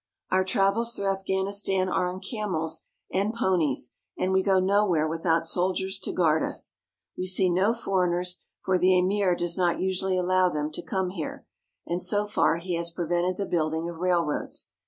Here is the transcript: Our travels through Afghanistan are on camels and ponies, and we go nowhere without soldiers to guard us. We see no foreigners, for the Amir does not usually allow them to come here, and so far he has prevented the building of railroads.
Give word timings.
Our 0.31 0.43
travels 0.43 0.95
through 0.95 1.11
Afghanistan 1.11 1.87
are 1.87 2.07
on 2.07 2.21
camels 2.21 2.85
and 3.13 3.35
ponies, 3.35 3.93
and 4.17 4.31
we 4.33 4.41
go 4.41 4.59
nowhere 4.59 5.07
without 5.07 5.45
soldiers 5.45 5.99
to 5.99 6.11
guard 6.11 6.41
us. 6.41 6.73
We 7.15 7.27
see 7.27 7.51
no 7.51 7.71
foreigners, 7.75 8.43
for 8.63 8.79
the 8.79 8.97
Amir 8.97 9.35
does 9.35 9.59
not 9.59 9.79
usually 9.79 10.17
allow 10.17 10.49
them 10.49 10.71
to 10.71 10.81
come 10.81 11.11
here, 11.11 11.45
and 11.85 12.01
so 12.01 12.25
far 12.25 12.55
he 12.55 12.73
has 12.77 12.89
prevented 12.89 13.37
the 13.37 13.45
building 13.45 13.87
of 13.89 13.97
railroads. 13.99 14.71